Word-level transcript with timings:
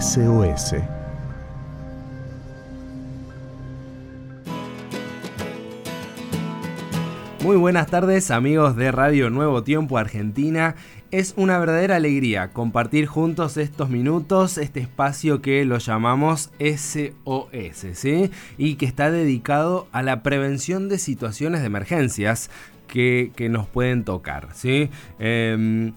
SOS. 0.00 0.74
Muy 7.42 7.56
buenas 7.56 7.86
tardes 7.86 8.30
amigos 8.30 8.76
de 8.76 8.92
Radio 8.92 9.30
Nuevo 9.30 9.62
Tiempo 9.62 9.96
Argentina. 9.96 10.74
Es 11.10 11.32
una 11.36 11.58
verdadera 11.58 11.96
alegría 11.96 12.48
compartir 12.48 13.06
juntos 13.06 13.56
estos 13.56 13.88
minutos, 13.88 14.58
este 14.58 14.80
espacio 14.80 15.40
que 15.40 15.64
lo 15.64 15.78
llamamos 15.78 16.50
SOS, 16.58 17.86
¿sí? 17.94 18.30
Y 18.58 18.74
que 18.74 18.84
está 18.84 19.10
dedicado 19.10 19.86
a 19.92 20.02
la 20.02 20.22
prevención 20.22 20.88
de 20.88 20.98
situaciones 20.98 21.60
de 21.60 21.68
emergencias 21.68 22.50
que, 22.86 23.32
nos 23.50 23.66
pueden 23.66 24.04
tocar, 24.04 24.48
¿sí? 24.52 24.90
Em, 25.18 25.92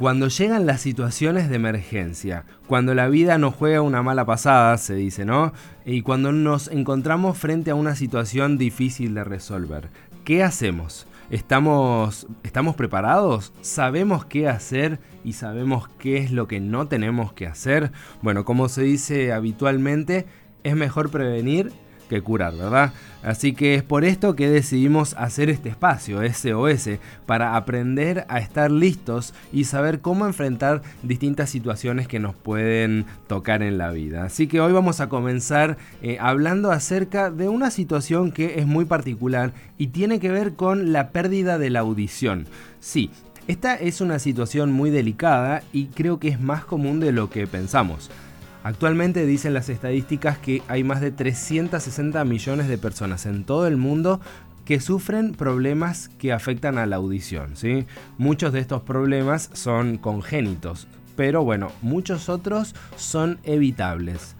cuando 0.00 0.28
llegan 0.28 0.64
las 0.64 0.80
situaciones 0.80 1.50
de 1.50 1.56
emergencia, 1.56 2.46
cuando 2.66 2.94
la 2.94 3.08
vida 3.08 3.36
nos 3.36 3.54
juega 3.54 3.82
una 3.82 4.02
mala 4.02 4.24
pasada, 4.24 4.78
se 4.78 4.94
dice, 4.94 5.26
¿no? 5.26 5.52
Y 5.84 6.00
cuando 6.00 6.32
nos 6.32 6.68
encontramos 6.68 7.36
frente 7.36 7.70
a 7.70 7.74
una 7.74 7.94
situación 7.94 8.56
difícil 8.56 9.12
de 9.12 9.24
resolver, 9.24 9.90
¿qué 10.24 10.42
hacemos? 10.42 11.06
¿Estamos, 11.28 12.26
¿Estamos 12.44 12.76
preparados? 12.76 13.52
¿Sabemos 13.60 14.24
qué 14.24 14.48
hacer 14.48 15.00
y 15.22 15.34
sabemos 15.34 15.90
qué 15.98 16.16
es 16.16 16.32
lo 16.32 16.48
que 16.48 16.60
no 16.60 16.88
tenemos 16.88 17.34
que 17.34 17.46
hacer? 17.46 17.92
Bueno, 18.22 18.46
como 18.46 18.70
se 18.70 18.84
dice 18.84 19.34
habitualmente, 19.34 20.24
es 20.64 20.76
mejor 20.76 21.10
prevenir 21.10 21.72
que 22.10 22.20
curar, 22.20 22.54
¿verdad? 22.54 22.92
Así 23.22 23.54
que 23.54 23.74
es 23.76 23.82
por 23.82 24.04
esto 24.04 24.34
que 24.34 24.50
decidimos 24.50 25.14
hacer 25.14 25.48
este 25.48 25.70
espacio 25.70 26.20
SOS 26.22 26.98
para 27.24 27.56
aprender 27.56 28.26
a 28.28 28.40
estar 28.40 28.70
listos 28.70 29.32
y 29.52 29.64
saber 29.64 30.00
cómo 30.00 30.26
enfrentar 30.26 30.82
distintas 31.02 31.48
situaciones 31.48 32.08
que 32.08 32.18
nos 32.18 32.34
pueden 32.34 33.06
tocar 33.28 33.62
en 33.62 33.78
la 33.78 33.90
vida. 33.92 34.24
Así 34.24 34.48
que 34.48 34.60
hoy 34.60 34.72
vamos 34.72 35.00
a 35.00 35.08
comenzar 35.08 35.78
eh, 36.02 36.18
hablando 36.20 36.72
acerca 36.72 37.30
de 37.30 37.48
una 37.48 37.70
situación 37.70 38.32
que 38.32 38.58
es 38.58 38.66
muy 38.66 38.84
particular 38.84 39.52
y 39.78 39.88
tiene 39.88 40.18
que 40.18 40.30
ver 40.30 40.54
con 40.54 40.92
la 40.92 41.10
pérdida 41.10 41.58
de 41.58 41.70
la 41.70 41.80
audición. 41.80 42.46
Sí, 42.80 43.10
esta 43.46 43.76
es 43.76 44.00
una 44.00 44.18
situación 44.18 44.72
muy 44.72 44.90
delicada 44.90 45.62
y 45.72 45.86
creo 45.86 46.18
que 46.18 46.28
es 46.28 46.40
más 46.40 46.64
común 46.64 46.98
de 46.98 47.12
lo 47.12 47.30
que 47.30 47.46
pensamos. 47.46 48.10
Actualmente 48.62 49.24
dicen 49.24 49.54
las 49.54 49.68
estadísticas 49.70 50.36
que 50.38 50.62
hay 50.68 50.84
más 50.84 51.00
de 51.00 51.10
360 51.10 52.24
millones 52.24 52.68
de 52.68 52.76
personas 52.76 53.24
en 53.24 53.44
todo 53.44 53.66
el 53.66 53.78
mundo 53.78 54.20
que 54.66 54.80
sufren 54.80 55.32
problemas 55.32 56.10
que 56.18 56.32
afectan 56.32 56.76
a 56.76 56.86
la 56.86 56.96
audición. 56.96 57.56
¿sí? 57.56 57.86
Muchos 58.18 58.52
de 58.52 58.60
estos 58.60 58.82
problemas 58.82 59.50
son 59.54 59.96
congénitos, 59.96 60.86
pero 61.16 61.42
bueno, 61.42 61.72
muchos 61.80 62.28
otros 62.28 62.74
son 62.96 63.38
evitables. 63.44 64.36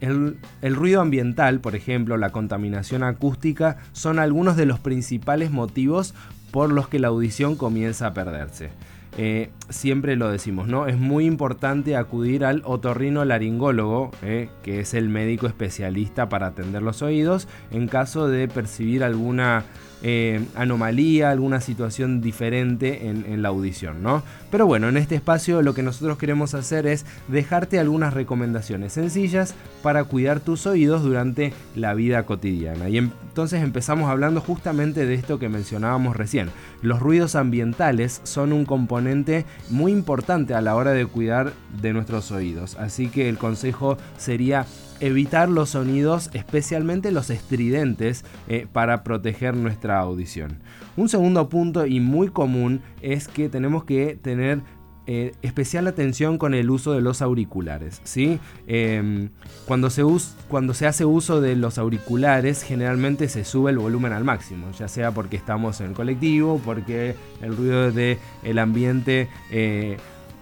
El, 0.00 0.38
el, 0.62 0.74
ruido 0.74 1.02
ambiental, 1.02 1.60
por 1.60 1.76
ejemplo, 1.76 2.16
la 2.16 2.30
contaminación 2.30 3.02
acústica, 3.02 3.76
son 3.92 4.18
algunos 4.18 4.56
de 4.56 4.64
los 4.64 4.80
principales 4.80 5.50
motivos 5.50 6.14
por 6.50 6.72
los 6.72 6.88
que 6.88 6.98
la 6.98 7.08
audición 7.08 7.54
comienza 7.54 8.06
a 8.06 8.14
perderse. 8.14 8.70
Eh, 9.18 9.50
siempre 9.68 10.16
lo 10.16 10.30
decimos, 10.30 10.68
¿no? 10.68 10.86
Es 10.86 10.96
muy 10.96 11.26
importante 11.26 11.96
acudir 11.96 12.44
al 12.44 12.62
otorrino 12.64 13.24
laringólogo, 13.24 14.10
eh, 14.22 14.48
que 14.62 14.80
es 14.80 14.94
el 14.94 15.08
médico 15.08 15.46
especialista 15.46 16.28
para 16.28 16.48
atender 16.48 16.82
los 16.82 17.02
oídos, 17.02 17.48
en 17.70 17.88
caso 17.88 18.28
de 18.28 18.48
percibir 18.48 19.02
alguna 19.02 19.64
eh, 20.02 20.46
anomalía, 20.54 21.30
alguna 21.30 21.60
situación 21.60 22.20
diferente 22.20 23.08
en, 23.08 23.42
la 23.42 23.48
audición, 23.48 24.02
¿no? 24.02 24.22
Pero 24.50 24.66
bueno, 24.66 24.88
en 24.88 24.96
este 24.96 25.14
espacio 25.14 25.62
lo 25.62 25.74
que 25.74 25.82
nosotros 25.82 26.18
queremos 26.18 26.54
hacer 26.54 26.86
es 26.86 27.04
dejarte 27.28 27.78
algunas 27.78 28.14
recomendaciones 28.14 28.94
sencillas 28.94 29.54
para 29.82 30.04
cuidar 30.04 30.40
tus 30.40 30.66
oídos 30.66 31.02
durante 31.02 31.52
la 31.74 31.94
vida 31.94 32.24
cotidiana. 32.24 32.88
Y 32.88 32.98
entonces 32.98 33.62
empezamos 33.62 34.10
hablando 34.10 34.40
justamente 34.40 35.06
de 35.06 35.14
esto 35.14 35.38
que 35.38 35.48
mencionábamos 35.48 36.16
recién. 36.16 36.50
Los 36.82 37.00
ruidos 37.00 37.34
ambientales 37.34 38.20
son 38.24 38.52
un 38.52 38.64
componente 38.64 39.44
muy 39.68 39.92
importante 39.92 40.54
a 40.54 40.60
la 40.60 40.76
hora 40.76 40.92
de 40.92 41.06
cuidar 41.06 41.52
de 41.80 41.92
nuestros 41.92 42.30
oídos. 42.30 42.76
Así 42.76 43.08
que 43.08 43.28
el 43.28 43.38
consejo 43.38 43.98
sería 44.16 44.66
evitar 45.00 45.48
los 45.48 45.70
sonidos, 45.70 46.30
especialmente 46.32 47.10
los 47.10 47.30
estridentes, 47.30 48.24
eh, 48.48 48.66
para 48.72 49.02
proteger 49.02 49.56
nuestra 49.56 49.98
audición. 49.98 50.58
Un 50.96 51.08
segundo 51.08 51.48
punto 51.48 51.86
y 51.86 52.00
muy 52.00 52.28
común 52.28 52.82
es 53.02 53.28
que 53.28 53.48
tenemos 53.48 53.84
que 53.84 54.18
tener 54.20 54.62
eh, 55.06 55.32
especial 55.42 55.88
atención 55.88 56.38
con 56.38 56.54
el 56.54 56.70
uso 56.70 56.92
de 56.92 57.00
los 57.00 57.20
auriculares. 57.20 58.00
¿sí? 58.04 58.38
Em, 58.68 59.30
cuando, 59.66 59.90
se 59.90 60.86
hace 60.86 61.04
uso 61.04 61.40
de 61.40 61.56
los 61.56 61.78
auriculares, 61.78 62.62
generalmente 62.62 63.28
se 63.28 63.44
sube 63.44 63.72
el 63.72 63.78
volumen 63.78 64.12
al 64.12 64.22
máximo, 64.22 64.70
ya 64.78 64.86
sea 64.86 65.10
porque 65.10 65.36
estamos 65.36 65.80
en 65.80 65.88
el 65.88 65.92
colectivo, 65.94 66.60
porque 66.64 67.16
el 67.42 67.56
ruido 67.56 67.90
del 67.90 68.18
el 68.44 68.58
ambiente 68.60 69.28
eh, 69.50 69.96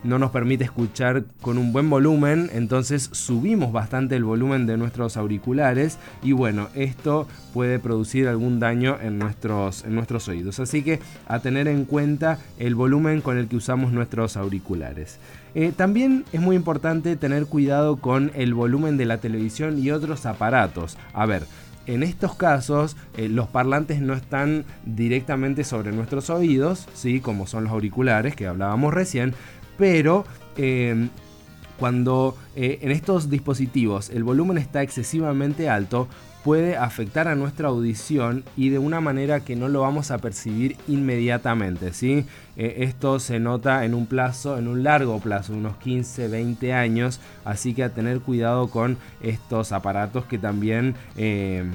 no 0.04 0.18
nos 0.18 0.30
permite 0.30 0.64
escuchar 0.64 1.24
con 1.40 1.58
un 1.58 1.72
buen 1.72 1.90
volumen, 1.90 2.50
entonces 2.52 3.08
subimos 3.12 3.72
bastante 3.72 4.16
el 4.16 4.24
volumen 4.24 4.66
de 4.66 4.76
nuestros 4.76 5.16
auriculares 5.16 5.98
y 6.22 6.32
bueno, 6.32 6.68
esto 6.74 7.26
puede 7.52 7.78
producir 7.78 8.28
algún 8.28 8.60
daño 8.60 8.98
en 9.00 9.18
nuestros, 9.18 9.84
en 9.84 9.94
nuestros 9.94 10.28
oídos. 10.28 10.60
Así 10.60 10.82
que 10.82 11.00
a 11.26 11.40
tener 11.40 11.68
en 11.68 11.84
cuenta 11.84 12.38
el 12.58 12.74
volumen 12.74 13.20
con 13.20 13.38
el 13.38 13.48
que 13.48 13.56
usamos 13.56 13.92
nuestros 13.92 14.36
auriculares. 14.36 15.18
Eh, 15.54 15.72
también 15.76 16.24
es 16.32 16.40
muy 16.40 16.56
importante 16.56 17.16
tener 17.16 17.46
cuidado 17.46 17.96
con 17.96 18.30
el 18.34 18.54
volumen 18.54 18.96
de 18.96 19.06
la 19.06 19.18
televisión 19.18 19.78
y 19.78 19.90
otros 19.90 20.26
aparatos. 20.26 20.98
A 21.12 21.26
ver, 21.26 21.44
en 21.88 22.02
estos 22.02 22.34
casos 22.34 22.96
eh, 23.16 23.28
los 23.28 23.48
parlantes 23.48 24.00
no 24.00 24.12
están 24.12 24.66
directamente 24.84 25.64
sobre 25.64 25.90
nuestros 25.90 26.28
oídos, 26.28 26.86
¿sí? 26.92 27.20
como 27.20 27.46
son 27.46 27.64
los 27.64 27.72
auriculares 27.72 28.36
que 28.36 28.46
hablábamos 28.46 28.92
recién, 28.92 29.34
pero 29.78 30.26
em, 30.56 31.08
cuando 31.78 32.36
eh, 32.56 32.80
en 32.82 32.90
estos 32.90 33.30
dispositivos 33.30 34.10
el 34.10 34.24
volumen 34.24 34.58
está 34.58 34.82
excesivamente 34.82 35.70
alto, 35.70 36.08
puede 36.44 36.76
afectar 36.76 37.28
a 37.28 37.34
nuestra 37.34 37.68
audición 37.68 38.44
y 38.56 38.70
de 38.70 38.78
una 38.78 39.00
manera 39.00 39.40
que 39.40 39.56
no 39.56 39.68
lo 39.68 39.82
vamos 39.82 40.10
a 40.10 40.18
percibir 40.18 40.76
inmediatamente. 40.88 41.92
¿sí? 41.92 42.24
Eh, 42.56 42.76
esto 42.78 43.20
se 43.20 43.38
nota 43.38 43.84
en 43.84 43.94
un 43.94 44.06
plazo, 44.06 44.58
en 44.58 44.68
un 44.68 44.82
largo 44.82 45.20
plazo, 45.20 45.52
unos 45.52 45.76
15, 45.76 46.28
20 46.28 46.72
años, 46.72 47.20
así 47.44 47.74
que 47.74 47.84
a 47.84 47.90
tener 47.90 48.20
cuidado 48.20 48.68
con 48.68 48.96
estos 49.22 49.72
aparatos 49.72 50.24
que 50.24 50.38
también 50.38 50.94
em, 51.16 51.72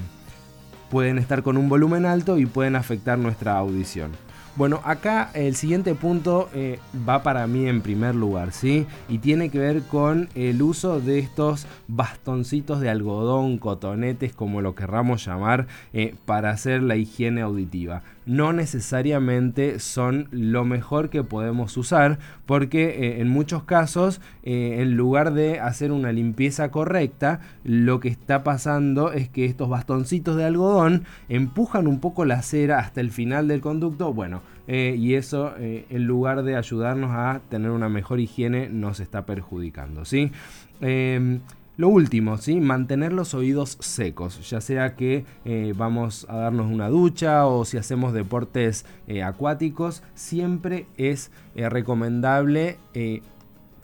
pueden 0.89 1.17
estar 1.17 1.43
con 1.43 1.57
un 1.57 1.69
volumen 1.69 2.05
alto 2.05 2.37
y 2.37 2.45
pueden 2.45 2.75
afectar 2.75 3.17
nuestra 3.17 3.57
audición. 3.57 4.11
Bueno, 4.55 4.81
acá 4.83 5.31
el 5.33 5.55
siguiente 5.55 5.95
punto 5.95 6.47
eh, 6.53 6.77
va 7.09 7.23
para 7.23 7.47
mí 7.47 7.67
en 7.67 7.81
primer 7.81 8.13
lugar, 8.13 8.51
¿sí? 8.51 8.85
Y 9.09 9.17
tiene 9.17 9.49
que 9.49 9.57
ver 9.57 9.81
con 9.81 10.29
el 10.35 10.61
uso 10.61 10.99
de 10.99 11.17
estos 11.17 11.65
bastoncitos 11.87 12.79
de 12.79 12.89
algodón, 12.89 13.57
cotonetes, 13.57 14.31
como 14.33 14.61
lo 14.61 14.75
querramos 14.75 15.25
llamar, 15.25 15.65
eh, 15.91 16.13
para 16.27 16.51
hacer 16.51 16.83
la 16.83 16.97
higiene 16.97 17.41
auditiva. 17.41 18.03
No 18.25 18.53
necesariamente 18.53 19.79
son 19.79 20.27
lo 20.31 20.65
mejor 20.65 21.09
que 21.09 21.23
podemos 21.23 21.75
usar, 21.77 22.19
porque 22.45 22.89
eh, 22.89 23.21
en 23.21 23.29
muchos 23.29 23.63
casos, 23.63 24.21
en 24.43 24.95
lugar 24.95 25.33
de 25.33 25.59
hacer 25.59 25.91
una 25.91 26.11
limpieza 26.11 26.71
correcta, 26.71 27.39
lo 27.63 27.99
que 27.99 28.09
está 28.09 28.43
pasando 28.43 29.11
es 29.11 29.29
que 29.29 29.45
estos 29.45 29.69
bastoncitos 29.69 30.35
de 30.35 30.45
algodón 30.45 31.05
empujan 31.29 31.87
un 31.87 31.99
poco 31.99 32.25
la 32.25 32.41
cera 32.41 32.79
hasta 32.79 33.01
el 33.01 33.11
final 33.11 33.47
del 33.47 33.61
conducto. 33.61 34.13
Bueno, 34.13 34.41
eh, 34.67 34.95
y 34.97 35.15
eso 35.15 35.53
eh, 35.57 35.85
en 35.89 36.05
lugar 36.05 36.43
de 36.43 36.55
ayudarnos 36.55 37.11
a 37.11 37.41
tener 37.49 37.71
una 37.71 37.89
mejor 37.89 38.19
higiene 38.19 38.69
nos 38.69 38.99
está 38.99 39.25
perjudicando. 39.25 40.05
¿sí? 40.05 40.31
Lo 41.75 41.89
último, 41.89 42.37
¿sí? 42.37 42.59
mantener 42.59 43.13
los 43.13 43.33
oídos 43.33 43.77
secos, 43.79 44.47
ya 44.49 44.61
sea 44.61 44.95
que 44.95 45.25
eh, 45.43 45.73
vamos 45.75 46.27
a 46.29 46.35
darnos 46.37 46.71
una 46.71 46.87
ducha 46.89 47.47
o 47.47 47.65
si 47.65 47.77
hacemos 47.77 48.13
deportes 48.13 48.85
acuáticos, 49.23 50.03
siempre 50.13 50.85
es 50.97 51.31
recomendable 51.55 52.77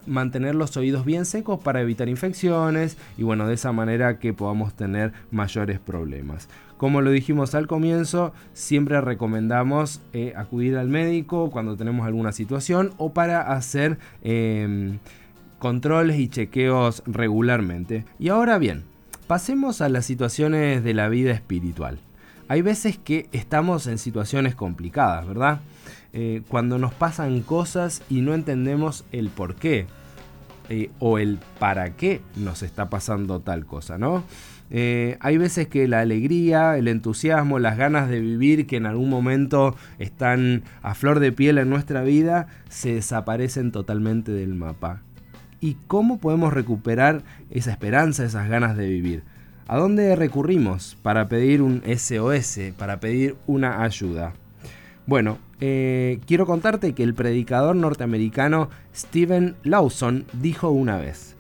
mantener 0.10 0.56
los 0.56 0.76
oídos 0.76 1.06
bien 1.06 1.26
secos 1.26 1.60
para 1.60 1.82
evitar 1.82 2.10
infecciones 2.10 2.98
y 3.18 3.24
bueno, 3.24 3.48
de 3.48 3.54
esa 3.54 3.72
manera 3.72 4.20
que 4.20 4.34
podamos 4.34 4.74
tener 4.74 5.14
mayores 5.32 5.80
problemas. 5.80 6.50
Como 6.78 7.02
lo 7.02 7.12
dijimos 7.12 7.56
al 7.56 7.68
comienzo, 7.68 8.34
siempre 8.54 9.00
recomendamos 9.02 10.02
eh, 10.14 10.34
acudir 10.36 10.78
al 10.78 10.88
médico 10.88 11.52
cuando 11.52 11.76
tenemos 11.76 12.06
alguna 12.06 12.32
situación 12.32 12.94
o 12.98 13.14
para 13.14 13.42
hacer 13.54 14.00
em, 14.24 15.00
controles 15.60 16.18
y 16.18 16.28
chequeos 16.28 17.04
regularmente. 17.06 18.06
Y 18.18 18.30
ahora 18.30 18.58
bien, 18.58 18.84
pasemos 19.28 19.82
a 19.82 19.90
las 19.90 20.06
situaciones 20.06 20.84
de 20.84 20.94
la 20.96 21.10
vida 21.10 21.32
espiritual. 21.32 22.00
Hay 22.48 22.64
veces 22.64 22.98
que 22.98 23.30
estamos 23.32 23.86
en 23.86 24.00
situaciones 24.00 24.56
complicadas, 24.56 25.28
¿verdad? 25.28 25.60
Eh, 26.14 26.42
cuando 26.48 26.80
nos 26.80 26.94
pasan 26.94 27.42
cosas 27.42 28.02
y 28.10 28.22
no 28.22 28.34
entendemos 28.34 29.06
el 29.12 29.30
por 29.30 29.54
qué 29.54 29.86
eh, 30.70 30.90
o 30.98 31.20
el 31.20 31.38
para 31.60 31.96
qué 31.96 32.22
nos 32.36 32.64
está 32.64 32.90
pasando 32.90 33.40
tal 33.42 33.68
cosa, 33.68 34.00
¿no? 34.00 34.24
Eh, 34.72 35.18
hay 35.20 35.38
veces 35.38 35.68
que 35.68 35.88
la 35.88 36.00
alegría, 36.00 36.78
el 36.78 36.88
entusiasmo, 36.88 37.60
las 37.60 37.78
ganas 37.78 38.10
de 38.10 38.20
vivir 38.20 38.68
que 38.68 38.78
en 38.78 38.86
algún 38.86 39.10
momento 39.10 39.76
están 39.98 40.64
a 40.82 40.94
flor 40.94 41.20
de 41.20 41.32
piel 41.32 41.58
en 41.58 41.70
nuestra 41.70 42.04
vida, 42.04 42.48
se 42.70 42.96
desaparecen 42.96 43.72
totalmente 43.72 44.32
del 44.32 44.54
mapa. 44.54 45.02
¿Y 45.62 45.76
cómo 45.88 46.20
podemos 46.20 46.54
recuperar 46.54 47.24
esa 47.50 47.72
esperanza, 47.72 48.24
esas 48.24 48.50
ganas 48.50 48.78
de 48.78 48.88
vivir? 48.88 49.24
¿A 49.68 49.78
dónde 49.78 50.16
recurrimos 50.16 50.98
para 51.02 51.28
pedir 51.28 51.62
un 51.62 51.84
SOS, 51.86 52.60
para 52.78 53.00
pedir 53.00 53.36
una 53.46 53.84
ayuda? 53.84 54.34
Bueno, 55.06 55.38
eh, 55.60 56.20
quiero 56.26 56.46
contarte 56.46 56.94
que 56.94 57.04
el 57.04 57.14
predicador 57.14 57.76
norteamericano 57.76 58.70
Stephen 58.96 59.56
Lawson 59.64 60.26
dijo 60.34 60.70
una 60.70 60.98
vez, 60.98 61.36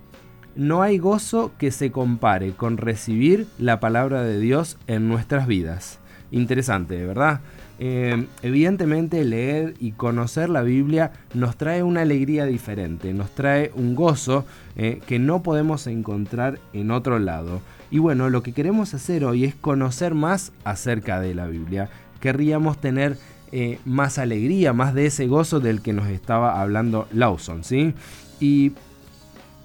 no 0.55 0.81
hay 0.81 0.97
gozo 0.97 1.53
que 1.57 1.71
se 1.71 1.91
compare 1.91 2.51
con 2.51 2.77
recibir 2.77 3.47
la 3.57 3.79
palabra 3.79 4.23
de 4.23 4.39
Dios 4.39 4.77
en 4.87 5.07
nuestras 5.07 5.47
vidas. 5.47 5.99
Interesante, 6.31 7.05
¿verdad? 7.05 7.41
Eh, 7.81 8.27
evidentemente 8.41 9.23
leer 9.23 9.73
y 9.79 9.93
conocer 9.93 10.49
la 10.49 10.63
Biblia 10.63 11.13
nos 11.33 11.55
trae 11.55 11.81
una 11.81 12.01
alegría 12.01 12.45
diferente, 12.45 13.13
nos 13.13 13.31
trae 13.31 13.71
un 13.73 13.95
gozo 13.95 14.45
eh, 14.75 14.99
que 15.07 15.17
no 15.17 15.41
podemos 15.43 15.87
encontrar 15.87 16.59
en 16.73 16.91
otro 16.91 17.19
lado. 17.19 17.61
Y 17.89 17.99
bueno, 17.99 18.29
lo 18.29 18.43
que 18.43 18.51
queremos 18.51 18.93
hacer 18.93 19.23
hoy 19.23 19.45
es 19.45 19.55
conocer 19.55 20.13
más 20.13 20.51
acerca 20.65 21.21
de 21.21 21.33
la 21.33 21.47
Biblia. 21.47 21.89
Querríamos 22.19 22.79
tener 22.79 23.17
eh, 23.53 23.79
más 23.85 24.17
alegría, 24.17 24.73
más 24.73 24.93
de 24.93 25.05
ese 25.05 25.27
gozo 25.27 25.61
del 25.61 25.81
que 25.81 25.93
nos 25.93 26.09
estaba 26.09 26.61
hablando 26.61 27.07
Lawson, 27.13 27.63
¿sí? 27.63 27.93
Y 28.41 28.73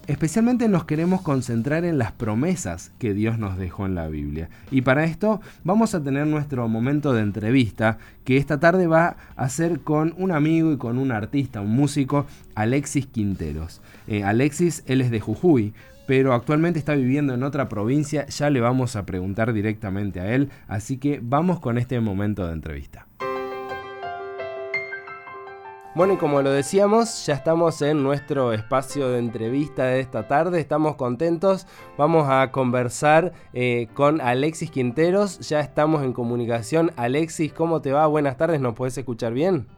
especialmente 0.06 0.69
nos 0.69 0.85
queremos 0.85 1.23
concentrar 1.23 1.85
en 1.85 1.99
las 1.99 2.12
promesas 2.12 2.93
que 2.99 3.15
Dios 3.15 3.39
nos 3.39 3.56
dejó 3.56 3.87
en 3.87 3.95
la 3.95 4.09
Biblia. 4.09 4.49
Y 4.71 4.83
para 4.83 5.05
esto 5.05 5.41
vamos 5.62 5.95
a 5.95 6.03
tener 6.03 6.27
nuestro 6.27 6.69
momento 6.69 7.12
de 7.12 7.23
entrevista, 7.23 7.99
que 8.25 8.37
esta 8.37 8.61
tarde 8.61 8.87
va 8.87 9.17
a 9.37 9.49
ser 9.49 9.81
con 9.81 10.15
un 10.19 10.33
amigo 10.33 10.73
y 10.73 10.77
con 10.77 10.99
un 10.99 11.12
artista, 11.12 11.61
un 11.61 11.71
músico, 11.71 12.27
Alexis 12.55 13.06
Quinteros. 13.06 13.81
Eh, 14.06 14.25
Alexis, 14.25 14.83
él 14.87 15.01
es 15.01 15.11
de 15.11 15.21
Jujuy, 15.21 15.73
pero 16.06 16.35
actualmente 16.35 16.79
está 16.79 16.95
viviendo 16.95 17.35
en 17.35 17.43
otra 17.43 17.69
provincia, 17.69 18.27
ya 18.27 18.51
le 18.51 18.61
vamos 18.61 18.97
a 18.97 19.06
preguntar 19.06 19.53
directamente 19.53 20.21
a 20.21 20.35
él, 20.35 20.51
así 20.69 20.99
que 20.99 21.21
vamos 21.23 21.61
con 21.61 21.79
este 21.79 21.99
momento 22.01 22.47
de 22.47 22.53
entrevista. 22.53 23.06
Bueno, 25.94 26.14
y 26.14 26.17
como 26.17 26.43
lo 26.43 26.50
decíamos, 26.50 27.25
ya 27.25 27.35
estamos 27.35 27.81
en 27.81 28.02
nuestro 28.02 28.52
espacio 28.52 29.11
de 29.11 29.20
entrevista 29.20 29.85
de 29.85 30.00
esta 30.00 30.26
tarde, 30.26 30.58
estamos 30.58 30.96
contentos, 30.96 31.69
vamos 31.96 32.26
a 32.29 32.50
conversar 32.50 33.32
eh, 33.52 33.87
con 33.94 34.20
Alexis 34.20 34.73
Quinteros, 34.73 35.38
ya 35.49 35.61
estamos 35.61 36.02
en 36.02 36.12
comunicación. 36.12 36.91
Alexis, 36.96 37.52
¿cómo 37.52 37.81
te 37.81 37.93
va? 37.93 38.08
Buenas 38.08 38.37
tardes, 38.37 38.61
¿nos 38.61 38.75
puedes 38.75 38.99
escuchar 38.99 39.35
bien? 39.35 39.69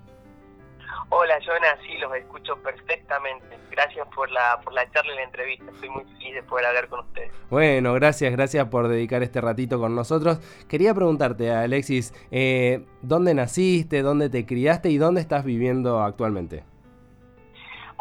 Hola, 1.08 1.38
Jonas, 1.40 1.78
sí, 1.86 1.96
los 1.98 2.14
escucho 2.16 2.56
perfectamente. 2.62 3.56
Gracias 3.70 4.06
por 4.14 4.30
la, 4.30 4.58
por 4.64 4.72
la 4.72 4.90
charla 4.90 5.12
y 5.12 5.16
la 5.16 5.22
entrevista. 5.22 5.70
Estoy 5.70 5.88
muy 5.88 6.04
feliz 6.04 6.34
de 6.34 6.42
poder 6.42 6.66
hablar 6.66 6.88
con 6.88 7.00
ustedes. 7.00 7.30
Bueno, 7.48 7.94
gracias, 7.94 8.32
gracias 8.32 8.66
por 8.68 8.88
dedicar 8.88 9.22
este 9.22 9.40
ratito 9.40 9.78
con 9.78 9.94
nosotros. 9.94 10.40
Quería 10.68 10.94
preguntarte, 10.94 11.52
Alexis, 11.52 12.12
eh, 12.30 12.84
¿dónde 13.02 13.34
naciste, 13.34 14.02
dónde 14.02 14.30
te 14.30 14.46
criaste 14.46 14.88
y 14.88 14.98
dónde 14.98 15.20
estás 15.20 15.44
viviendo 15.44 16.02
actualmente? 16.02 16.64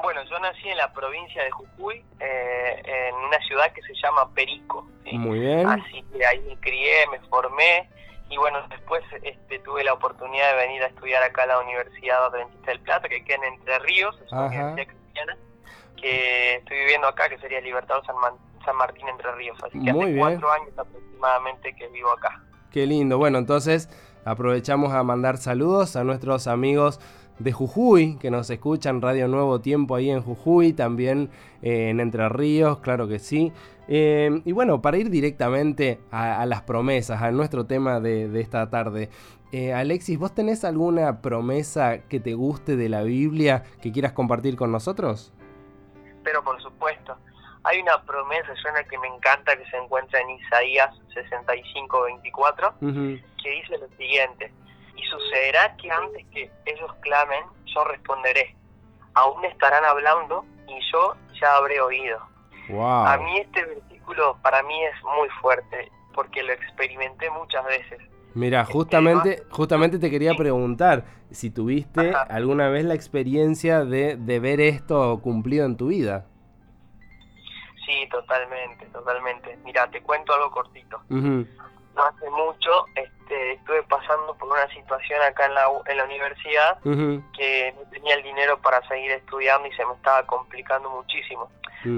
Bueno, 0.01 0.23
yo 0.29 0.39
nací 0.39 0.67
en 0.67 0.77
la 0.77 0.91
provincia 0.91 1.43
de 1.43 1.51
Jujuy, 1.51 2.03
eh, 2.19 2.81
en 2.85 3.15
una 3.15 3.39
ciudad 3.47 3.71
que 3.71 3.81
se 3.81 3.93
llama 4.01 4.29
Perico. 4.33 4.87
Muy 5.11 5.39
bien. 5.39 5.67
Así 5.67 6.03
que 6.11 6.25
ahí 6.25 6.39
me 6.41 6.57
crié, 6.57 7.07
me 7.11 7.19
formé 7.27 7.89
y 8.29 8.37
bueno, 8.37 8.59
después 8.69 9.03
este, 9.21 9.59
tuve 9.59 9.83
la 9.83 9.93
oportunidad 9.93 10.51
de 10.51 10.57
venir 10.57 10.83
a 10.83 10.87
estudiar 10.87 11.23
acá 11.23 11.43
a 11.43 11.47
la 11.47 11.59
Universidad 11.59 12.25
Adventista 12.25 12.71
del 12.71 12.79
Plata, 12.81 13.07
que 13.07 13.23
queda 13.23 13.37
en 13.37 13.53
Entre 13.53 13.79
Ríos, 13.79 14.19
es 14.25 14.31
una 14.31 14.47
universidad 14.47 14.87
cristiana, 14.87 15.37
que 15.95 16.55
estoy 16.55 16.77
viviendo 16.77 17.07
acá, 17.07 17.29
que 17.29 17.37
sería 17.37 17.61
Libertad 17.61 17.97
San, 18.05 18.15
San 18.65 18.75
Martín 18.75 19.07
Entre 19.07 19.31
Ríos. 19.33 19.57
Así 19.63 19.79
que 19.83 19.91
hace 19.91 20.17
cuatro 20.17 20.51
años 20.51 20.69
aproximadamente 20.77 21.75
que 21.75 21.87
vivo 21.89 22.11
acá. 22.11 22.41
Qué 22.71 22.85
lindo. 22.85 23.17
Bueno, 23.17 23.37
entonces 23.37 23.89
aprovechamos 24.25 24.91
a 24.93 25.03
mandar 25.03 25.37
saludos 25.37 25.95
a 25.95 26.03
nuestros 26.03 26.47
amigos 26.47 26.99
de 27.39 27.51
Jujuy, 27.51 28.17
que 28.17 28.31
nos 28.31 28.49
escuchan 28.49 29.01
Radio 29.01 29.27
Nuevo 29.27 29.59
Tiempo 29.59 29.95
ahí 29.95 30.09
en 30.09 30.21
Jujuy, 30.21 30.73
también 30.73 31.29
eh, 31.61 31.89
en 31.89 31.99
Entre 31.99 32.27
Ríos, 32.29 32.79
claro 32.79 33.07
que 33.07 33.19
sí. 33.19 33.51
Eh, 33.87 34.41
y 34.45 34.51
bueno, 34.51 34.81
para 34.81 34.97
ir 34.97 35.09
directamente 35.09 35.99
a, 36.11 36.45
las 36.45 36.61
promesas, 36.61 37.21
a 37.21 37.31
nuestro 37.31 37.65
tema 37.65 37.99
de, 37.99 38.39
esta 38.39 38.69
tarde. 38.69 39.09
Eh, 39.51 39.73
Alexis, 39.73 40.17
¿vos 40.17 40.33
tenés 40.33 40.63
alguna 40.63 41.21
promesa 41.21 41.99
que 42.09 42.19
te 42.19 42.33
guste 42.33 42.75
de 42.75 42.89
la 42.89 43.03
Biblia 43.03 43.63
que 43.81 43.91
quieras 43.91 44.13
compartir 44.13 44.55
con 44.55 44.71
nosotros? 44.71 45.33
Pero 46.23 46.43
por 46.43 46.61
supuesto. 46.61 47.17
Hay 47.63 47.79
una 47.81 48.03
promesa, 48.03 48.55
suena 48.61 48.83
que 48.83 48.97
me 48.99 49.07
encanta, 49.07 49.57
que 49.57 49.65
se 49.69 49.77
encuentra 49.77 50.19
en 50.19 50.29
Isaías 50.31 50.95
65, 51.13 52.03
24, 52.03 52.75
que 52.79 53.49
dice 53.49 53.77
lo 53.79 53.87
siguiente 53.97 54.51
y 54.95 55.03
sucederá 55.03 55.75
que 55.77 55.91
antes 55.91 56.25
que 56.27 56.51
ellos 56.65 56.93
clamen, 57.01 57.43
yo 57.65 57.83
responderé. 57.85 58.55
Aún 59.13 59.43
estarán 59.45 59.85
hablando 59.85 60.45
y 60.67 60.79
yo 60.91 61.15
ya 61.39 61.55
habré 61.55 61.79
oído. 61.81 62.19
A 62.79 63.17
mí 63.17 63.37
este 63.37 63.63
versículo 63.63 64.37
para 64.41 64.63
mí 64.63 64.83
es 64.85 65.03
muy 65.03 65.29
fuerte 65.41 65.91
porque 66.13 66.41
lo 66.43 66.53
experimenté 66.53 67.29
muchas 67.29 67.63
veces. 67.65 67.99
Mira, 68.33 68.65
justamente, 68.65 69.43
justamente 69.49 69.99
te 69.99 70.09
quería 70.09 70.33
preguntar 70.33 71.05
si 71.31 71.51
tuviste 71.51 72.13
alguna 72.29 72.69
vez 72.69 72.83
la 72.83 72.93
experiencia 72.93 73.85
de, 73.85 74.17
de, 74.17 74.39
ver 74.39 74.59
esto 74.59 75.21
cumplido 75.21 75.65
en 75.65 75.77
tu 75.77 75.87
vida. 75.87 76.25
Sí, 77.85 78.09
totalmente, 78.09 78.87
totalmente. 78.87 79.57
Mira, 79.63 79.89
te 79.89 80.01
cuento 80.01 80.33
algo 80.33 80.51
cortito 80.51 81.01
no 81.95 82.03
hace 82.03 82.29
mucho 82.29 82.85
este, 82.95 83.14
estuve 83.29 83.83
pasando 83.83 84.35
por 84.35 84.49
una 84.49 84.67
situación 84.69 85.21
acá 85.21 85.45
en 85.45 85.53
la, 85.53 85.65
en 85.85 85.97
la 85.97 86.03
universidad 86.03 86.79
que 86.81 87.73
no 87.75 87.89
tenía 87.89 88.15
el 88.15 88.23
dinero 88.23 88.59
para 88.61 88.85
seguir 88.87 89.11
estudiando 89.11 89.67
y 89.67 89.71
se 89.73 89.85
me 89.85 89.93
estaba 89.93 90.23
complicando 90.25 90.89
muchísimo, 90.89 91.49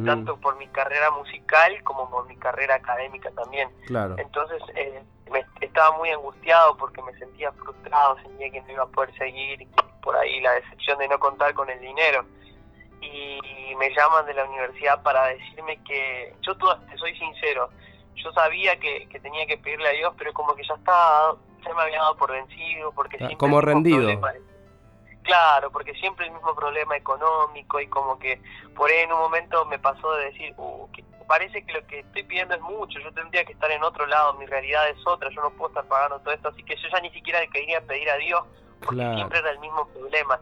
tanto 0.05 0.37
por 0.37 0.57
mi 0.57 0.67
carrera 0.67 1.11
musical 1.11 1.83
como 1.83 2.09
por 2.09 2.27
mi 2.27 2.35
carrera 2.37 2.75
académica 2.75 3.31
también. 3.31 3.69
Claro. 3.85 4.15
Entonces 4.17 4.61
eh, 4.75 5.03
me, 5.31 5.45
estaba 5.61 5.97
muy 5.97 6.09
angustiado 6.09 6.75
porque 6.77 7.01
me 7.01 7.13
sentía 7.17 7.51
frustrado, 7.51 8.17
sentía 8.21 8.49
que 8.51 8.61
no 8.61 8.71
iba 8.71 8.83
a 8.83 8.87
poder 8.87 9.15
seguir, 9.17 9.67
por 10.01 10.15
ahí 10.15 10.39
la 10.41 10.53
decepción 10.53 10.97
de 10.99 11.07
no 11.07 11.19
contar 11.19 11.53
con 11.53 11.69
el 11.69 11.79
dinero. 11.79 12.25
Y 13.01 13.75
me 13.77 13.93
llaman 13.93 14.25
de 14.25 14.33
la 14.33 14.45
universidad 14.45 15.01
para 15.03 15.27
decirme 15.27 15.79
que, 15.83 16.33
yo 16.41 16.55
te 16.55 16.97
soy 16.97 17.15
sincero, 17.17 17.69
yo 18.17 18.31
sabía 18.33 18.79
que, 18.79 19.07
tenía 19.21 19.45
que 19.45 19.57
pedirle 19.57 19.89
a 19.89 19.93
Dios, 19.93 20.13
pero 20.17 20.33
como 20.33 20.55
que 20.55 20.63
ya 20.67 20.75
estaba, 20.75 21.35
ya 21.63 21.73
me 21.73 21.81
había 21.81 21.99
dado 21.99 22.17
por 22.17 22.31
vencido, 22.31 22.91
porque 22.93 23.17
ah, 23.21 23.29
como 23.37 23.61
rendido. 23.61 24.09
claro, 25.23 25.71
porque 25.71 25.93
siempre 25.95 26.27
el 26.27 26.33
mismo 26.33 26.55
problema 26.55 26.95
económico 26.95 27.79
y 27.79 27.87
como 27.87 28.17
que 28.19 28.41
por 28.75 28.89
ahí 28.89 28.99
en 28.99 29.13
un 29.13 29.19
momento 29.19 29.65
me 29.65 29.79
pasó 29.79 30.11
de 30.13 30.25
decir, 30.25 30.53
uh, 30.57 30.89
que 30.91 31.03
parece 31.27 31.63
que 31.63 31.73
lo 31.73 31.85
que 31.85 31.99
estoy 31.99 32.23
pidiendo 32.23 32.55
es 32.55 32.61
mucho, 32.61 32.99
yo 32.99 33.11
tendría 33.13 33.45
que 33.45 33.53
estar 33.53 33.69
en 33.69 33.83
otro 33.83 34.05
lado, 34.05 34.33
mi 34.35 34.45
realidad 34.45 34.89
es 34.89 35.05
otra, 35.05 35.29
yo 35.29 35.41
no 35.41 35.51
puedo 35.51 35.69
estar 35.69 35.85
pagando 35.85 36.19
todo 36.19 36.33
esto, 36.33 36.49
así 36.49 36.63
que 36.63 36.75
yo 36.75 36.87
ya 36.91 37.01
ni 37.01 37.11
siquiera 37.11 37.41
le 37.41 37.49
quería 37.49 37.81
pedir 37.81 38.09
a 38.09 38.15
Dios, 38.15 38.43
porque 38.79 39.03
siempre 39.15 39.39
era 39.39 39.51
el 39.51 39.59
mismo 39.59 39.87
problema. 39.89 40.39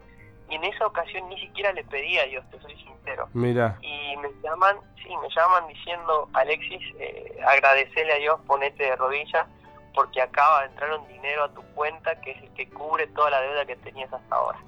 Y 0.49 0.55
en 0.55 0.63
esa 0.63 0.85
ocasión 0.85 1.27
ni 1.29 1.39
siquiera 1.39 1.73
le 1.73 1.83
pedí 1.83 2.17
a 2.17 2.25
Dios, 2.25 2.43
te 2.51 2.59
soy 2.59 2.75
sincero. 2.77 3.27
Mira. 3.33 3.77
Y 3.81 4.15
me 4.17 4.29
llaman, 4.43 4.77
sí, 5.01 5.09
me 5.21 5.29
llaman 5.35 5.67
diciendo, 5.67 6.29
Alexis, 6.33 6.81
eh, 6.99 7.39
agradecele 7.47 8.13
a 8.13 8.17
Dios, 8.17 8.39
ponete 8.45 8.83
de 8.83 8.95
rodillas, 8.95 9.47
porque 9.93 10.21
acaba 10.21 10.61
de 10.61 10.67
entrar 10.67 10.99
un 10.99 11.07
dinero 11.07 11.45
a 11.45 11.49
tu 11.49 11.61
cuenta 11.73 12.19
que 12.21 12.31
es 12.31 12.43
el 12.43 12.49
que 12.53 12.69
cubre 12.69 13.07
toda 13.07 13.31
la 13.31 13.41
deuda 13.41 13.65
que 13.65 13.75
tenías 13.77 14.11
hasta 14.13 14.35
ahora. 14.35 14.59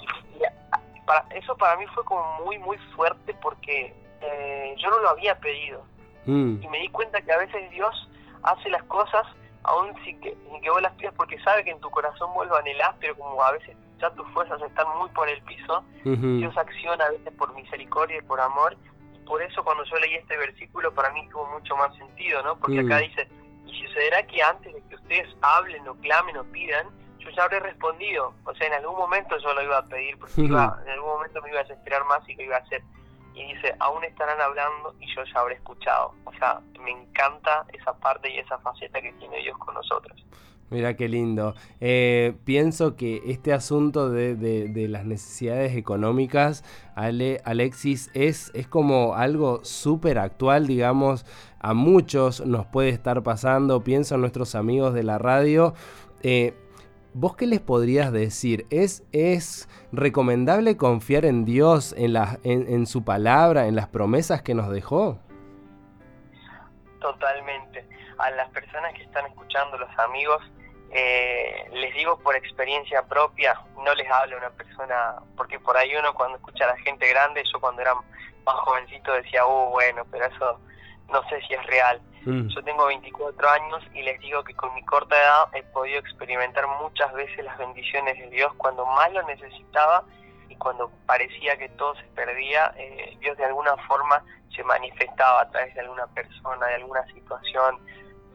Y, 0.00 1.00
para, 1.00 1.26
eso 1.34 1.56
para 1.56 1.76
mí 1.76 1.86
fue 1.88 2.04
como 2.04 2.44
muy, 2.44 2.58
muy 2.58 2.78
fuerte 2.94 3.34
porque 3.42 3.94
eh, 4.20 4.74
yo 4.78 4.88
no 4.90 5.00
lo 5.00 5.10
había 5.10 5.38
pedido. 5.38 5.84
Mm. 6.24 6.62
Y 6.62 6.68
me 6.68 6.78
di 6.78 6.88
cuenta 6.88 7.20
que 7.20 7.32
a 7.32 7.38
veces 7.38 7.70
Dios 7.70 8.08
hace 8.42 8.70
las 8.70 8.82
cosas 8.84 9.26
aún 9.66 9.92
sin 10.04 10.20
que, 10.20 10.36
sin 10.50 10.60
que 10.60 10.70
vos 10.70 10.80
las 10.80 10.92
pidas 10.94 11.14
porque 11.16 11.38
sabe 11.40 11.64
que 11.64 11.70
en 11.70 11.80
tu 11.80 11.90
corazón 11.90 12.32
vuelva 12.34 12.56
a 12.56 12.60
anhelar, 12.60 12.94
pero 13.00 13.16
como 13.16 13.42
a 13.42 13.52
veces 13.52 13.76
ya 14.00 14.10
tus 14.10 14.26
fuerzas 14.28 14.60
están 14.62 14.86
muy 14.98 15.08
por 15.10 15.28
el 15.28 15.40
piso, 15.42 15.84
Dios 16.04 16.56
acciona 16.56 17.04
a 17.04 17.10
veces 17.10 17.32
por 17.36 17.54
misericordia 17.54 18.18
y 18.18 18.22
por 18.22 18.40
amor, 18.40 18.76
y 19.14 19.18
por 19.26 19.42
eso 19.42 19.64
cuando 19.64 19.84
yo 19.84 19.96
leí 19.96 20.14
este 20.14 20.36
versículo 20.36 20.92
para 20.92 21.10
mí 21.10 21.28
tuvo 21.30 21.46
mucho 21.46 21.76
más 21.76 21.94
sentido, 21.96 22.42
¿no? 22.42 22.56
Porque 22.58 22.80
acá 22.80 22.98
dice, 22.98 23.28
y 23.66 23.86
sucederá 23.86 24.26
que 24.26 24.42
antes 24.42 24.72
de 24.72 24.82
que 24.88 24.94
ustedes 24.94 25.28
hablen 25.42 25.86
o 25.88 25.94
clamen 25.96 26.36
o 26.36 26.44
pidan, 26.44 26.86
yo 27.18 27.30
ya 27.30 27.44
habré 27.44 27.58
respondido, 27.60 28.34
o 28.44 28.54
sea, 28.54 28.68
en 28.68 28.74
algún 28.74 28.96
momento 28.96 29.36
yo 29.38 29.52
lo 29.52 29.62
iba 29.62 29.78
a 29.78 29.84
pedir, 29.84 30.16
porque 30.18 30.42
iba, 30.42 30.78
en 30.84 30.90
algún 30.90 31.08
momento 31.10 31.42
me 31.42 31.50
iba 31.50 31.60
a 31.60 31.64
desesperar 31.64 32.04
más 32.04 32.28
y 32.28 32.36
lo 32.36 32.42
iba 32.44 32.56
a 32.56 32.60
hacer. 32.60 32.82
Y 33.36 33.44
dice, 33.52 33.74
aún 33.78 34.02
estarán 34.04 34.40
hablando 34.40 34.94
y 34.98 35.06
yo 35.14 35.22
ya 35.24 35.40
habré 35.40 35.56
escuchado. 35.56 36.14
O 36.24 36.32
sea, 36.32 36.60
me 36.82 36.90
encanta 36.90 37.66
esa 37.72 37.92
parte 37.92 38.30
y 38.30 38.38
esa 38.38 38.58
faceta 38.58 39.00
que 39.00 39.12
tiene 39.12 39.38
Dios 39.42 39.58
con 39.58 39.74
nosotros. 39.74 40.24
Mira 40.70 40.96
qué 40.96 41.08
lindo. 41.08 41.54
Eh, 41.80 42.34
pienso 42.44 42.96
que 42.96 43.22
este 43.26 43.52
asunto 43.52 44.10
de, 44.10 44.86
las 44.88 45.04
necesidades 45.04 45.76
económicas, 45.76 46.64
Ale, 46.96 47.40
Alexis, 47.44 48.10
es, 48.14 48.50
es 48.54 48.66
como 48.66 49.14
algo 49.14 49.64
súper 49.64 50.18
actual, 50.18 50.66
digamos, 50.66 51.24
a 51.60 51.72
muchos 51.74 52.44
nos 52.44 52.66
puede 52.66 52.88
estar 52.88 53.22
pasando. 53.22 53.84
Pienso 53.84 54.16
en 54.16 54.22
nuestros 54.22 54.54
amigos 54.54 54.92
de 54.94 55.04
la 55.04 55.18
radio. 55.18 55.74
Eh, 56.22 56.54
¿Vos 57.18 57.34
qué 57.34 57.46
les 57.46 57.60
podrías 57.60 58.12
decir? 58.12 58.66
¿Es, 58.68 59.02
¿Es 59.10 59.70
recomendable 59.90 60.76
confiar 60.76 61.24
en 61.24 61.46
Dios, 61.46 61.94
en, 61.96 62.12
la, 62.12 62.38
en 62.44 62.86
su 62.86 63.06
palabra, 63.06 63.68
en 63.68 63.74
las 63.74 63.88
promesas 63.88 64.42
que 64.42 64.52
nos 64.52 64.68
dejó? 64.68 65.18
Totalmente. 67.00 67.88
A 68.18 68.30
las 68.32 68.50
personas 68.50 68.92
que 68.92 69.02
están 69.02 69.24
escuchando, 69.28 69.78
los 69.78 69.98
amigos, 69.98 70.42
eh, 70.90 71.66
les 71.72 71.94
digo 71.94 72.18
por 72.18 72.36
experiencia 72.36 73.02
propia, 73.04 73.58
no 73.82 73.94
les 73.94 74.10
hablo 74.10 74.36
a 74.36 74.40
una 74.40 74.50
persona, 74.50 75.14
porque 75.38 75.58
por 75.58 75.74
ahí 75.74 75.96
uno 75.98 76.12
cuando 76.12 76.36
escucha 76.36 76.64
a 76.64 76.74
la 76.74 76.76
gente 76.82 77.08
grande, 77.08 77.42
yo 77.50 77.58
cuando 77.58 77.80
era 77.80 77.94
más 77.94 78.56
jovencito 78.56 79.14
decía, 79.14 79.46
oh, 79.46 79.70
bueno, 79.70 80.04
pero 80.10 80.26
eso 80.26 80.60
no 81.08 81.26
sé 81.30 81.40
si 81.48 81.54
es 81.54 81.64
real. 81.64 81.98
Mm. 82.26 82.48
Yo 82.48 82.62
tengo 82.62 82.86
24 82.86 83.48
años 83.48 83.82
y 83.94 84.02
les 84.02 84.20
digo 84.20 84.42
que 84.44 84.54
con 84.54 84.74
mi 84.74 84.84
corta 84.84 85.16
edad 85.16 85.44
he 85.54 85.62
podido 85.62 86.00
experimentar 86.00 86.66
muchas 86.82 87.12
veces 87.14 87.44
las 87.44 87.56
bendiciones 87.56 88.18
de 88.18 88.28
Dios 88.30 88.52
cuando 88.56 88.84
más 88.84 89.12
lo 89.12 89.22
necesitaba 89.22 90.04
y 90.48 90.56
cuando 90.56 90.90
parecía 91.06 91.56
que 91.56 91.68
todo 91.70 91.94
se 91.94 92.04
perdía, 92.14 92.74
eh, 92.76 93.16
Dios 93.20 93.36
de 93.38 93.44
alguna 93.44 93.76
forma 93.88 94.22
se 94.54 94.64
manifestaba 94.64 95.42
a 95.42 95.50
través 95.50 95.74
de 95.74 95.80
alguna 95.80 96.06
persona, 96.08 96.66
de 96.66 96.74
alguna 96.74 97.04
situación, 97.06 97.78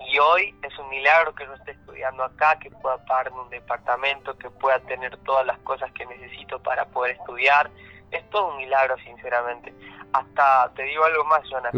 y 0.10 0.20
hoy 0.20 0.56
es 0.62 0.78
un 0.80 0.90
milagro 0.90 1.34
que 1.36 1.46
yo 1.46 1.54
esté 1.54 1.72
estudiando 1.72 2.24
acá, 2.24 2.58
que 2.60 2.72
pueda 2.72 2.98
pagarme 3.06 3.42
un 3.42 3.50
departamento, 3.50 4.38
que 4.38 4.50
pueda 4.50 4.80
tener 4.80 5.16
todas 5.18 5.46
las 5.46 5.58
cosas 5.60 5.92
que 5.94 6.06
necesito 6.06 6.60
para 6.60 6.86
poder 6.86 7.18
estudiar. 7.18 7.70
Es 8.10 8.28
todo 8.30 8.50
un 8.50 8.58
milagro, 8.58 8.98
sinceramente. 8.98 9.74
Hasta 10.14 10.72
te 10.76 10.84
digo 10.84 11.04
algo 11.06 11.24
más, 11.26 11.42
Jonas. 11.50 11.72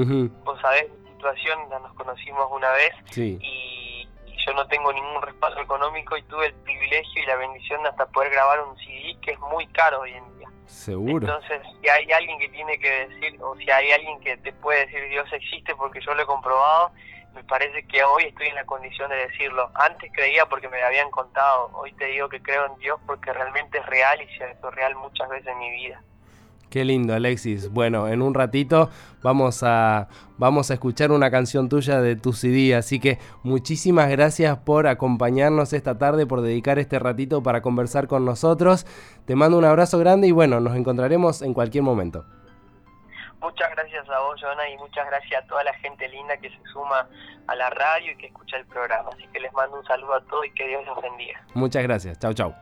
Vos 0.44 0.60
sabés 0.62 0.88
situación, 1.24 1.70
ya 1.70 1.80
nos 1.80 1.94
conocimos 1.94 2.48
una 2.52 2.70
vez 2.72 2.94
y, 3.18 4.08
yo 4.46 4.54
no 4.54 4.68
tengo 4.68 4.92
ningún 4.92 5.22
respaldo 5.22 5.62
económico 5.62 6.18
y 6.18 6.24
tuve 6.24 6.48
el 6.48 6.54
privilegio 6.54 7.24
y 7.24 7.26
la 7.26 7.38
bendición 7.38 7.82
de 7.82 7.88
hasta 7.88 8.06
poder 8.08 8.30
grabar 8.30 8.62
un 8.62 8.78
CD 8.78 9.16
que 9.22 9.32
es 9.32 9.40
muy 9.40 9.66
caro 9.68 10.02
hoy 10.02 10.12
en 10.12 10.38
día. 10.38 10.50
Seguro. 10.66 11.26
Entonces, 11.26 11.62
si 11.80 11.88
hay 11.88 12.12
alguien 12.12 12.38
que 12.40 12.50
tiene 12.50 12.78
que 12.78 13.08
decir, 13.08 13.42
o 13.42 13.56
si 13.56 13.72
hay 13.72 13.92
alguien 13.92 14.20
que 14.20 14.36
te 14.36 14.52
puede 14.52 14.86
decir 14.86 15.08
Dios 15.08 15.32
existe 15.32 15.74
porque 15.78 16.02
yo 16.02 16.14
lo 16.14 16.24
he 16.24 16.26
comprobado, 16.26 16.92
me 17.34 17.42
parece 17.46 17.88
que 17.88 18.04
hoy 18.04 18.26
estoy 18.26 18.48
en 18.48 18.56
la 18.56 18.66
condición 18.66 19.10
de 19.12 19.28
decirlo. 19.28 19.72
Antes 19.76 20.12
creía 20.12 20.46
porque 20.48 20.68
me 20.68 20.78
lo 20.78 20.88
habían 20.88 21.10
contado, 21.10 21.72
hoy 21.76 21.94
te 21.94 22.08
digo 22.08 22.28
que 22.28 22.42
creo 22.42 22.66
en 22.66 22.78
Dios 22.80 23.00
porque 23.08 23.32
realmente 23.32 23.78
es 23.78 23.86
real 23.86 24.22
y 24.22 24.38
se 24.38 24.44
ha 24.44 24.52
hecho 24.52 24.70
real 24.72 24.94
muchas 24.96 25.30
veces 25.30 25.48
en 25.48 25.60
mi 25.60 25.72
vida. 25.72 26.04
Qué 26.74 26.84
lindo, 26.84 27.14
Alexis. 27.14 27.70
Bueno, 27.70 28.08
en 28.08 28.24
un 28.24 28.34
ratito 28.34 28.90
vamos 29.22 29.62
a, 29.62 30.08
vamos 30.40 30.72
a 30.72 30.74
escuchar 30.74 31.12
una 31.12 31.30
canción 31.30 31.70
tuya 31.70 32.02
de 32.02 32.16
tu 32.16 32.34
CD, 32.34 32.74
así 32.74 33.00
que 33.00 33.20
muchísimas 33.44 34.10
gracias 34.10 34.58
por 34.58 34.88
acompañarnos 34.88 35.72
esta 35.74 36.00
tarde, 36.00 36.26
por 36.26 36.42
dedicar 36.42 36.80
este 36.80 36.98
ratito 36.98 37.44
para 37.44 37.62
conversar 37.62 38.08
con 38.08 38.26
nosotros. 38.26 38.88
Te 39.28 39.36
mando 39.36 39.60
un 39.60 39.66
abrazo 39.66 40.00
grande 40.00 40.26
y 40.26 40.32
bueno, 40.32 40.60
nos 40.62 40.76
encontraremos 40.76 41.44
en 41.44 41.54
cualquier 41.54 41.84
momento. 41.84 42.26
Muchas 43.40 43.70
gracias 43.70 44.10
a 44.10 44.20
vos, 44.22 44.42
Jonah, 44.42 44.68
y 44.68 44.78
muchas 44.80 45.06
gracias 45.06 45.44
a 45.44 45.46
toda 45.46 45.64
la 45.64 45.76
gente 45.76 46.10
linda 46.10 46.36
que 46.38 46.50
se 46.50 46.64
suma 46.74 47.08
a 47.46 47.56
la 47.56 47.70
radio 47.70 48.14
y 48.14 48.18
que 48.18 48.26
escucha 48.26 48.58
el 48.58 48.66
programa. 48.66 49.12
Así 49.14 49.28
que 49.32 49.40
les 49.40 49.54
mando 49.54 49.78
un 49.78 49.86
saludo 49.86 50.16
a 50.16 50.22
todos 50.22 50.48
y 50.48 50.52
que 50.56 50.68
Dios 50.70 50.84
los 50.88 51.00
bendiga. 51.00 51.40
Muchas 51.54 51.84
gracias. 51.84 52.18
Chau, 52.18 52.34
chau. 52.34 52.56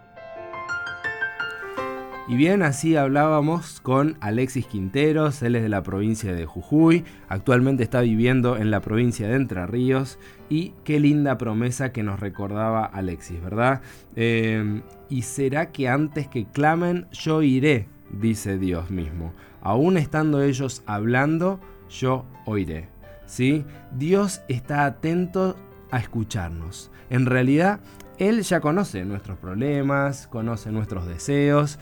Y 2.31 2.37
bien, 2.37 2.63
así 2.63 2.95
hablábamos 2.95 3.81
con 3.81 4.15
Alexis 4.21 4.65
Quinteros, 4.65 5.43
él 5.43 5.57
es 5.57 5.63
de 5.63 5.67
la 5.67 5.83
provincia 5.83 6.31
de 6.33 6.45
Jujuy, 6.45 7.03
actualmente 7.27 7.83
está 7.83 7.99
viviendo 7.99 8.55
en 8.55 8.71
la 8.71 8.79
provincia 8.79 9.27
de 9.27 9.35
Entre 9.35 9.67
Ríos 9.67 10.17
y 10.49 10.71
qué 10.85 11.01
linda 11.01 11.37
promesa 11.37 11.91
que 11.91 12.03
nos 12.03 12.21
recordaba 12.21 12.85
Alexis, 12.85 13.43
¿verdad? 13.43 13.81
Eh, 14.15 14.81
y 15.09 15.23
será 15.23 15.73
que 15.73 15.89
antes 15.89 16.29
que 16.29 16.45
clamen 16.45 17.05
yo 17.11 17.41
iré, 17.41 17.87
dice 18.09 18.57
Dios 18.57 18.89
mismo 18.89 19.33
aún 19.61 19.97
estando 19.97 20.41
ellos 20.41 20.83
hablando, 20.85 21.59
yo 21.89 22.25
oiré. 22.45 22.89
¿Sí? 23.25 23.63
Dios 23.91 24.41
está 24.49 24.85
atento 24.85 25.55
a 25.89 25.99
escucharnos. 25.99 26.91
En 27.09 27.25
realidad, 27.25 27.79
Él 28.17 28.41
ya 28.41 28.59
conoce 28.59 29.05
nuestros 29.05 29.37
problemas, 29.37 30.27
conoce 30.27 30.71
nuestros 30.71 31.07
deseos 31.07 31.79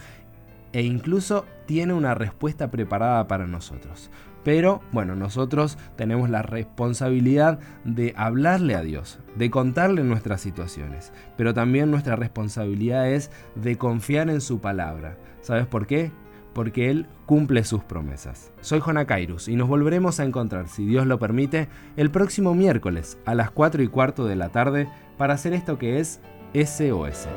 e 0.73 0.83
incluso 0.83 1.45
tiene 1.65 1.93
una 1.93 2.13
respuesta 2.15 2.71
preparada 2.71 3.27
para 3.27 3.47
nosotros. 3.47 4.09
Pero 4.43 4.81
bueno, 4.91 5.15
nosotros 5.15 5.77
tenemos 5.95 6.29
la 6.29 6.41
responsabilidad 6.41 7.59
de 7.83 8.13
hablarle 8.15 8.75
a 8.75 8.81
Dios, 8.81 9.19
de 9.35 9.49
contarle 9.49 10.03
nuestras 10.03 10.41
situaciones, 10.41 11.11
pero 11.37 11.53
también 11.53 11.91
nuestra 11.91 12.15
responsabilidad 12.15 13.11
es 13.11 13.31
de 13.55 13.77
confiar 13.77 14.29
en 14.29 14.41
su 14.41 14.59
palabra. 14.59 15.17
¿Sabes 15.41 15.67
por 15.67 15.87
qué? 15.87 16.11
porque 16.53 16.89
Él 16.89 17.07
cumple 17.25 17.63
sus 17.63 17.83
promesas. 17.83 18.51
Soy 18.61 18.79
Jona 18.79 19.05
Kairus 19.05 19.47
y 19.47 19.55
nos 19.55 19.69
volveremos 19.69 20.19
a 20.19 20.25
encontrar, 20.25 20.67
si 20.67 20.85
Dios 20.85 21.05
lo 21.05 21.19
permite, 21.19 21.69
el 21.95 22.11
próximo 22.11 22.53
miércoles 22.53 23.17
a 23.25 23.35
las 23.35 23.51
4 23.51 23.83
y 23.83 23.87
cuarto 23.87 24.25
de 24.25 24.35
la 24.35 24.49
tarde 24.49 24.89
para 25.17 25.35
hacer 25.35 25.53
esto 25.53 25.77
que 25.77 25.99
es 25.99 26.19
SOS. 26.53 27.27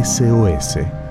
SOS 0.00 1.01